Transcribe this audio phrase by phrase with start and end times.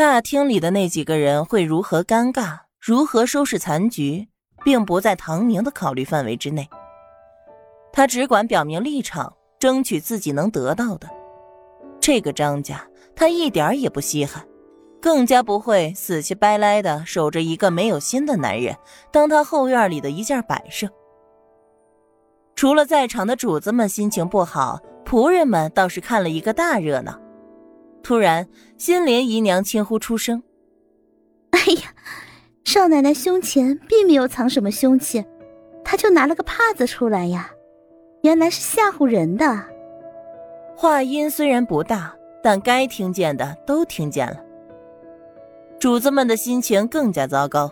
[0.00, 4.26] 大厅里的那几个人会如何尴尬，如何收拾残局，
[4.64, 6.66] 并不在唐宁的考虑范围之内。
[7.92, 11.06] 他只管表明立场，争取自己能得到的。
[12.00, 12.82] 这个张家，
[13.14, 14.42] 他一点也不稀罕，
[15.02, 18.74] 更加不会死乞白赖的守着一个没有心的男人，
[19.12, 20.88] 当他后院里的一件摆设。
[22.56, 27.20] 除了在场的主子们心情不好，仆人们倒是看了一个大热闹。
[28.02, 30.42] 突然，心莲姨娘轻呼出声
[31.50, 31.94] ：“哎呀，
[32.64, 35.24] 少奶奶胸前并没有藏什么凶器，
[35.84, 37.50] 她就拿了个帕子出来呀，
[38.22, 39.64] 原来是吓唬人的。”
[40.76, 44.40] 话音虽然不大，但该听见的都听见了。
[45.78, 47.70] 主子们的心情更加糟糕，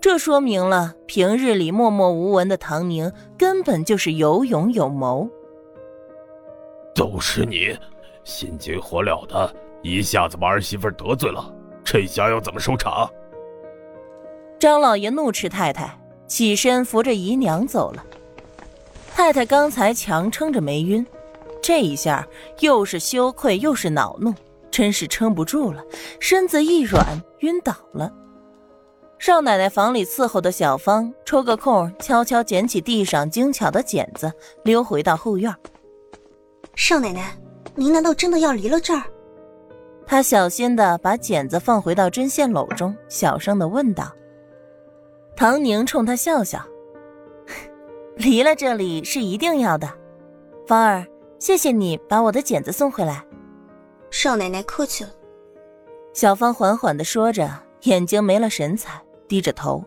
[0.00, 5.28] 这说明了平日里默默无闻的唐宁根本就是有勇有谋。
[6.94, 7.74] 都是你，
[8.24, 9.54] 心急火燎的。
[9.82, 11.52] 一下子把儿媳妇得罪了，
[11.84, 13.10] 这下要怎么收场？
[14.58, 18.04] 张老爷怒斥太太，起身扶着姨娘走了。
[19.14, 21.06] 太太刚才强撑着没晕，
[21.62, 22.26] 这一下
[22.60, 24.34] 又是羞愧又是恼怒，
[24.70, 25.82] 真是撑不住了，
[26.20, 27.04] 身子一软
[27.40, 28.12] 晕倒了。
[29.18, 34.32] 少奶奶房里伺候的小芳抽个空，悄悄捡起地上精巧的剪子，
[34.64, 35.54] 溜回到后院。
[36.74, 37.36] 少奶奶，
[37.74, 39.02] 您难道真的要离了这儿？
[40.10, 44.12] 他小心的把剪子放回到针线篓中，小声的问道
[45.36, 46.60] ：“唐宁，冲他笑笑，
[48.18, 49.88] 离了这里是一定要的。
[50.66, 51.06] 芳儿，
[51.38, 53.24] 谢谢你把我的剪子送回来。”
[54.10, 55.10] 少奶奶客气了。
[56.12, 57.48] 小芳缓缓的说着，
[57.82, 59.80] 眼睛没了神采，低着头。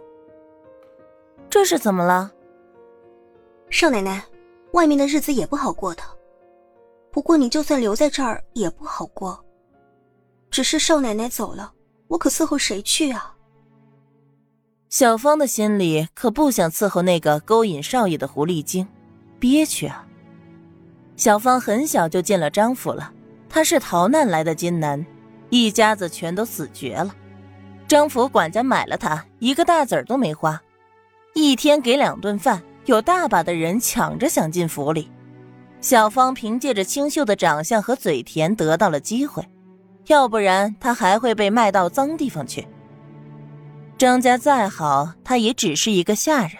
[1.49, 2.31] 这是怎么了？
[3.69, 4.23] 少奶奶，
[4.71, 6.01] 外面的日子也不好过的。
[7.11, 9.37] 不过你就算留在这儿也不好过。
[10.53, 11.73] 只是少奶奶走了，
[12.09, 13.33] 我可伺候谁去啊？
[14.87, 18.87] 小芳的心里可不想伺候那个勾引少爷的狐狸精，
[19.39, 20.05] 憋屈啊！
[21.15, 23.11] 小芳很小就进了张府了，
[23.49, 25.03] 她是逃难来的金男，
[25.49, 27.15] 一家子全都死绝了。
[27.87, 30.61] 张府管家买了她，一个大子儿都没花，
[31.33, 35.09] 一天给两顿饭，有大把的人抢着想进府里。
[35.81, 39.43] 小芳凭借着清秀的长相和嘴甜得到了机会。
[40.07, 42.67] 要不然他还会被卖到脏地方去。
[43.97, 46.51] 张家再好，他也只是一个下人，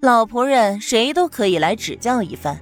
[0.00, 2.60] 老仆人谁都可以来指教一番。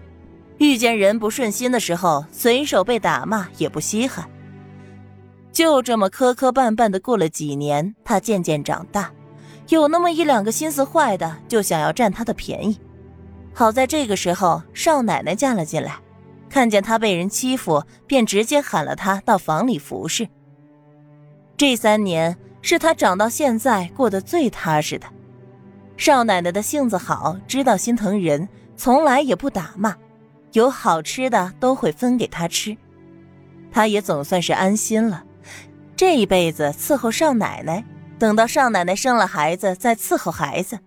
[0.59, 4.29] 遇见人不顺心的时候，随手被打骂也不稀罕。
[5.51, 9.11] 就这么磕磕绊绊的过了几年，他渐渐长大，
[9.69, 12.79] 有那么一两个心思坏的，就想要占他的便宜。
[13.53, 15.97] 好在这个时候，少奶奶嫁了进来。
[16.55, 20.29] 看见他被人欺负，便直接喊了他到房里服侍。
[21.57, 25.07] 这三年是他长到现在过得最踏实的。
[25.97, 29.97] 少奶奶的性子好，知道心疼人，从来也不打骂，
[30.53, 32.77] 有好吃的都会分给他吃。
[33.73, 35.25] 他也总算是安心了。
[35.97, 37.85] 这一辈子伺候少奶奶，
[38.17, 40.79] 等到少奶奶生了孩子再伺候孩子，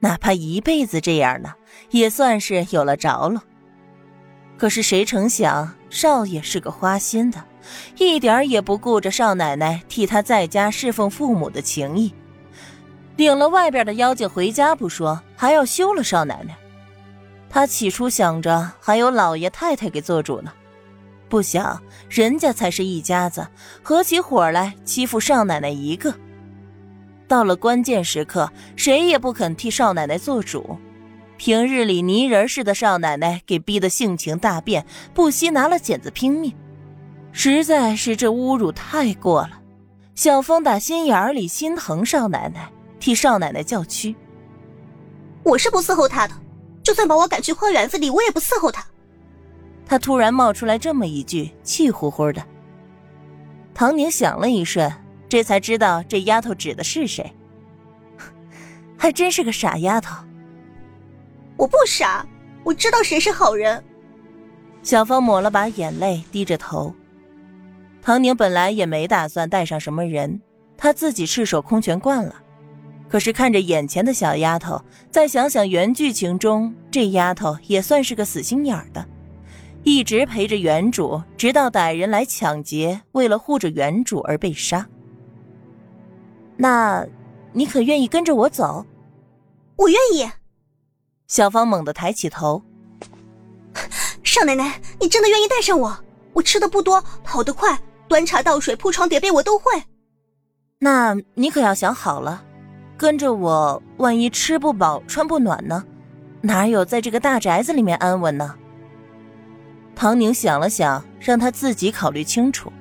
[0.00, 1.52] 哪怕一辈子这样呢，
[1.92, 3.40] 也算是有了着落。
[4.56, 7.44] 可是谁成想，少爷是个花心的，
[7.98, 12.14] 一点也不顾着少奶奶替他在家侍奉父母的情谊，
[13.16, 16.56] 领了外边的妖精回家不说，还要休了少奶奶。
[17.50, 20.52] 他起初想着还有老爷太太给做主呢，
[21.28, 23.46] 不想人家才是一家子，
[23.82, 26.14] 合起伙来欺负少奶奶一个。
[27.28, 30.78] 到了关键时刻，谁也不肯替少奶奶做主。
[31.36, 36.54] 平日里泥人似的少奶奶给逼得性情大变，不惜拿了剪子拼命，
[37.32, 39.60] 实在是这侮辱太过了。
[40.14, 44.16] 小峰打心眼里心疼少奶奶，替少奶奶叫屈。
[45.42, 46.34] 我是不伺候他的，
[46.82, 48.84] 就算把我赶去花园子里，我也不伺候他。
[49.84, 52.42] 他突然冒出来这么一句，气呼呼的。
[53.74, 54.90] 唐宁想了一瞬，
[55.28, 57.30] 这才知道这丫头指的是谁。
[58.98, 60.25] 还真是个傻丫头。
[61.56, 62.26] 我不傻，
[62.64, 63.82] 我知道谁是好人。
[64.82, 66.94] 小芳抹了把眼泪，低着头。
[68.02, 70.40] 唐宁本来也没打算带上什么人，
[70.76, 72.34] 她自己赤手空拳惯了。
[73.08, 74.80] 可是看着眼前的小丫头，
[75.10, 79.06] 再想想原剧情中这丫头也算是个死心眼儿的，
[79.84, 84.86] 一直陪着原主，直到歹人来抢劫，为了护着原主而被杀。
[86.56, 87.06] 那，
[87.52, 88.84] 你可愿意跟着我走？
[89.76, 90.28] 我愿意。
[91.26, 92.62] 小芳猛地抬起头，
[94.22, 95.98] 少奶奶，你真的愿意带上我？
[96.32, 97.76] 我吃的不多，跑得快，
[98.06, 99.82] 端茶倒水、铺床叠被我都会。
[100.78, 102.44] 那你可要想好了，
[102.96, 105.84] 跟着我，万一吃不饱穿不暖呢？
[106.42, 108.54] 哪有在这个大宅子里面安稳呢？
[109.96, 112.72] 唐宁想了想，让他自己考虑清楚。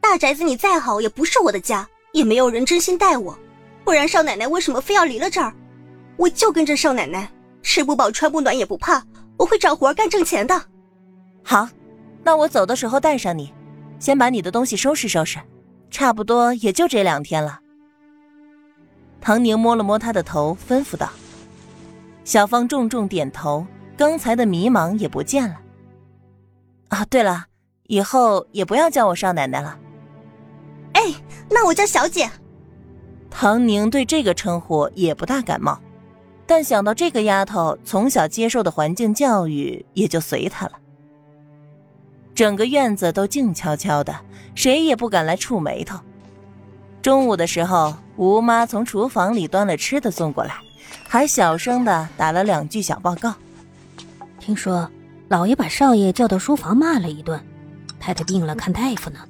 [0.00, 3.36] 大宅子你再好，也不是我的家，也没有人真心待我，
[3.82, 5.52] 不然少奶奶为什么非要离了这儿？
[6.18, 7.30] 我就跟着少奶奶，
[7.62, 9.02] 吃不饱穿不暖也不怕，
[9.38, 10.60] 我会找活干挣钱的。
[11.42, 11.66] 好，
[12.22, 13.50] 那我走的时候带上你，
[13.98, 15.38] 先把你的东西收拾收拾，
[15.90, 17.60] 差不多也就这两天了。
[19.20, 21.08] 唐宁摸了摸他的头，吩咐道。
[22.24, 23.66] 小芳重重点头，
[23.96, 25.56] 刚才的迷茫也不见了。
[26.88, 27.46] 啊，对了，
[27.84, 29.78] 以后也不要叫我少奶奶了。
[30.92, 31.14] 哎，
[31.48, 32.28] 那我叫小姐。
[33.30, 35.80] 唐宁对这个称呼也不大感冒，
[36.48, 40.72] 但想到这个丫头从小接受的环境教育，也就随她了。
[42.34, 44.16] 整个院子都静悄悄的，
[44.54, 46.00] 谁也不敢来触眉头。
[47.02, 50.54] 中午的时候，吴妈从厨房里端了吃的送过来。
[51.06, 53.34] 还小声的打了两句小报告。
[54.40, 54.90] 听说
[55.28, 57.38] 老爷把少爷叫到书房骂了一顿，
[58.00, 59.20] 太太病了看大夫呢。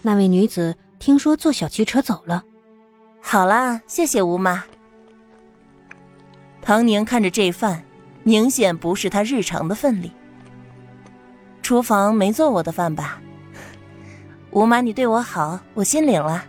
[0.00, 2.42] 那位女子听说坐小汽车走了。
[3.20, 4.64] 好啦，谢谢吴妈。
[6.62, 7.82] 唐宁看着这饭，
[8.22, 10.14] 明显不是他日常的份量。
[11.60, 13.20] 厨房没做我的饭吧？
[14.52, 16.44] 吴妈，你对我好，我心领了。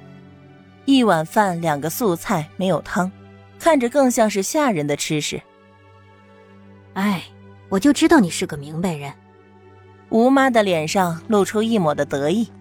[0.85, 3.11] 一碗饭，两个素菜，没有汤。
[3.57, 5.41] 看着更像是下人的吃食。
[6.93, 7.23] 哎，
[7.69, 9.11] 我就知道你是个明白人。
[10.09, 12.51] 吴妈的脸上露出一抹的得意。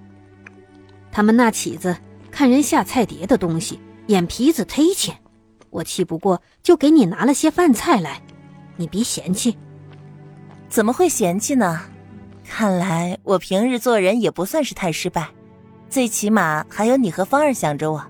[1.10, 1.96] 他们那起子
[2.30, 5.16] 看人下菜碟的东西，眼皮子忒浅，
[5.72, 8.22] 我气不过就给你拿了些饭菜来，
[8.76, 9.58] 你别嫌弃。
[10.68, 11.80] 怎么会嫌弃呢？
[12.44, 15.28] 看来我平日做人也不算是太失败，
[15.88, 18.04] 最起码还有你和芳儿想着我。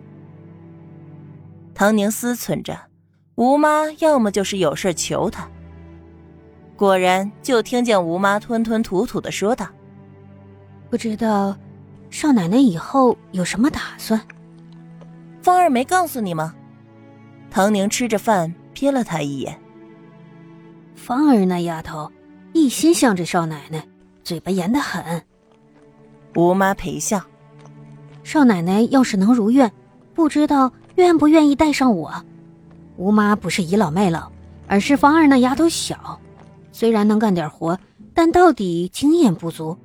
[1.75, 2.77] 唐宁思忖着，
[3.37, 5.49] 吴妈要么就是有事求她。
[6.77, 9.69] 果然，就听见吴妈吞吞吐吐的说道
[10.91, 11.57] ：“不知道
[12.11, 14.21] 少奶奶以后有什么打算？”
[15.41, 16.55] 芳儿没告诉你吗？
[17.53, 19.61] 唐宁吃着饭瞥了他一眼。
[20.95, 22.11] 芳儿那丫头
[22.55, 23.87] 一心向着少奶奶，
[24.25, 25.23] 嘴巴严得很。
[26.35, 27.21] 吴妈陪笑
[28.25, 29.71] ：“少奶奶要是能如愿，
[30.15, 32.13] 不知道。”愿不愿意带上我？
[32.97, 34.31] 吴妈不是倚老卖老，
[34.67, 36.21] 而是芳儿那丫头小，
[36.71, 37.79] 虽然能干点活，
[38.13, 39.79] 但到底经验不足。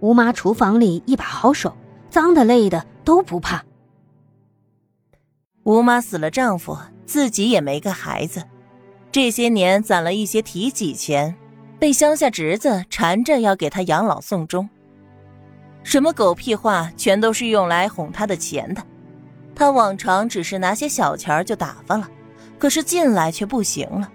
[0.00, 1.76] 吴妈厨房里一把好手，
[2.08, 3.62] 脏的累的都不怕。
[5.68, 8.42] 吴妈死了丈夫，自己也没个孩子，
[9.12, 11.36] 这些年攒了一些提己钱，
[11.78, 14.66] 被乡下侄子缠着要给她养老送终。
[15.82, 18.82] 什么狗屁话，全都是用来哄她的钱的。
[19.54, 22.08] 他往常只是拿些小钱就打发了，
[22.58, 24.10] 可是近来却不行了。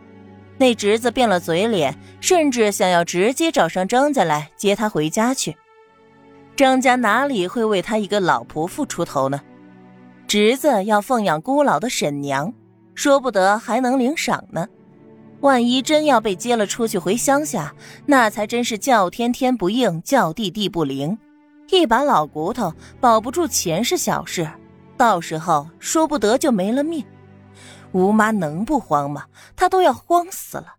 [0.57, 5.55] 那侄子变了嘴脸，甚至想要直接找上张家来接他回家去。
[6.55, 9.39] 张家哪里会为他一个老婆妇出头呢？
[10.33, 12.51] 侄子要奉养孤老的婶娘，
[12.95, 14.67] 说不得还能领赏呢。
[15.41, 17.71] 万一真要被接了出去回乡下，
[18.07, 21.15] 那才真是叫天天不应，叫地地不灵。
[21.69, 24.49] 一把老骨头保不住钱是小事。
[24.97, 27.05] 到时候说不得就没了命，
[27.91, 29.25] 吴妈能不慌吗？
[29.55, 30.77] 她都要慌死了。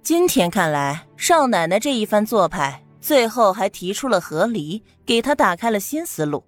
[0.00, 6.44] 今天看来，少奶奶这一番做派，最后还提出了和离，给她打开了新思路。